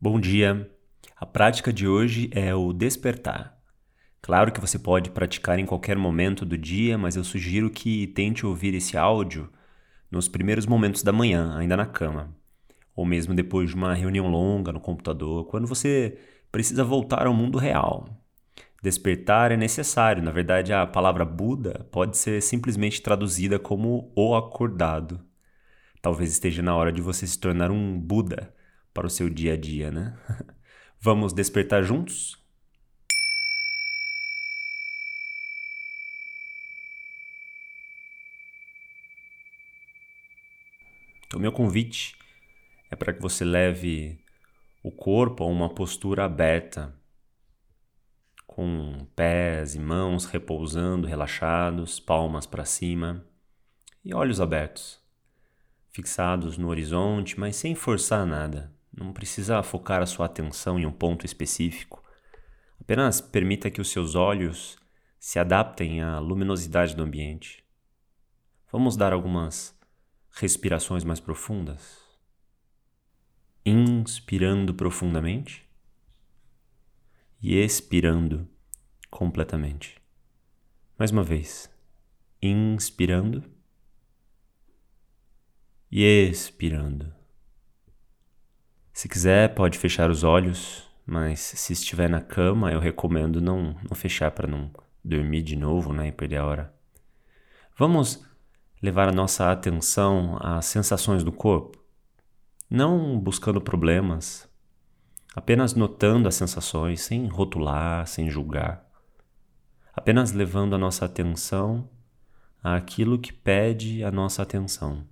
[0.00, 0.70] Bom dia!
[1.16, 3.58] A prática de hoje é o despertar.
[4.22, 8.46] Claro que você pode praticar em qualquer momento do dia, mas eu sugiro que tente
[8.46, 9.50] ouvir esse áudio
[10.08, 12.32] nos primeiros momentos da manhã, ainda na cama,
[12.94, 16.16] ou mesmo depois de uma reunião longa no computador, quando você
[16.52, 18.06] precisa voltar ao mundo real.
[18.80, 25.18] Despertar é necessário, na verdade, a palavra Buda pode ser simplesmente traduzida como o acordado.
[26.00, 28.56] Talvez esteja na hora de você se tornar um Buda
[28.92, 30.18] para o seu dia a dia, né?
[31.00, 32.36] Vamos despertar juntos?
[41.26, 42.16] Então, meu convite
[42.90, 44.18] é para que você leve
[44.82, 46.94] o corpo a uma postura aberta,
[48.46, 53.24] com pés e mãos repousando, relaxados, palmas para cima
[54.02, 54.98] e olhos abertos,
[55.92, 58.72] fixados no horizonte, mas sem forçar nada.
[58.98, 62.02] Não precisa focar a sua atenção em um ponto específico.
[62.80, 64.76] Apenas permita que os seus olhos
[65.20, 67.64] se adaptem à luminosidade do ambiente.
[68.72, 69.78] Vamos dar algumas
[70.32, 71.98] respirações mais profundas.
[73.64, 75.64] Inspirando profundamente
[77.40, 78.48] e expirando
[79.10, 80.00] completamente.
[80.98, 81.70] Mais uma vez.
[82.42, 83.44] Inspirando
[85.90, 87.17] e expirando.
[88.98, 93.94] Se quiser, pode fechar os olhos, mas se estiver na cama, eu recomendo não, não
[93.94, 94.72] fechar para não
[95.04, 96.74] dormir de novo né, e perder a hora.
[97.76, 98.26] Vamos
[98.82, 101.78] levar a nossa atenção às sensações do corpo,
[102.68, 104.50] não buscando problemas,
[105.32, 108.84] apenas notando as sensações, sem rotular, sem julgar,
[109.94, 111.88] apenas levando a nossa atenção
[112.60, 115.06] àquilo que pede a nossa atenção.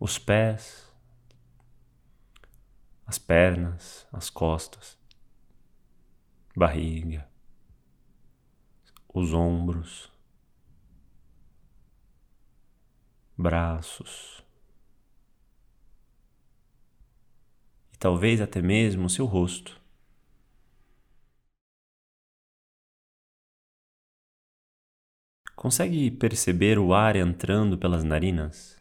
[0.00, 0.90] Os pés,
[3.06, 4.98] as pernas, as costas,
[6.56, 7.28] barriga,
[9.12, 10.10] os ombros,
[13.36, 14.42] braços
[17.92, 19.78] e talvez até mesmo o seu rosto.
[25.54, 28.79] Consegue perceber o ar entrando pelas narinas?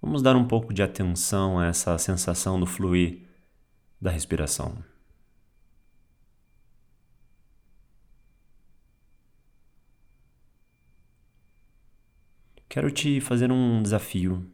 [0.00, 3.26] Vamos dar um pouco de atenção a essa sensação do fluir
[4.00, 4.76] da respiração.
[12.68, 14.46] Quero te fazer um desafio.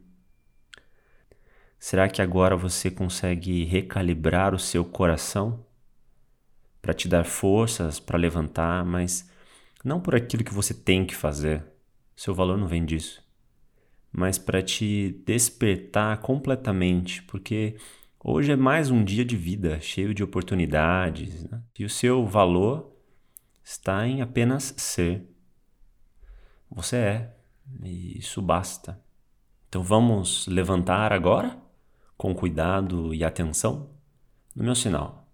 [1.78, 5.66] Será que agora você consegue recalibrar o seu coração
[6.80, 9.28] para te dar forças para levantar, mas
[9.84, 11.64] não por aquilo que você tem que fazer?
[12.14, 13.21] Seu valor não vem disso
[14.12, 17.76] mas para te despertar completamente, porque
[18.22, 21.62] hoje é mais um dia de vida, cheio de oportunidades, né?
[21.78, 22.94] e o seu valor
[23.64, 25.26] está em apenas ser.
[26.70, 27.36] Você é,
[27.82, 29.00] e isso basta.
[29.68, 31.58] Então vamos levantar agora,
[32.16, 33.90] com cuidado e atenção,
[34.54, 35.26] no meu sinal.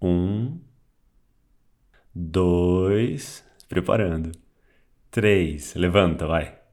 [0.00, 0.60] Um,
[2.14, 4.30] dois, preparando.
[5.10, 6.65] Três, levanta, vai.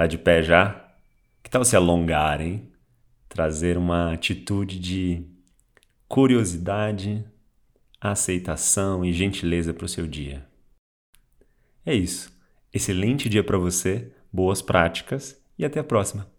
[0.00, 0.82] Tá de pé já?
[1.42, 2.72] Que tal se alongar, hein?
[3.28, 5.26] Trazer uma atitude de
[6.08, 7.22] curiosidade,
[8.00, 10.48] aceitação e gentileza para o seu dia.
[11.84, 12.32] É isso.
[12.72, 16.32] Excelente dia para você, boas práticas e até a próxima.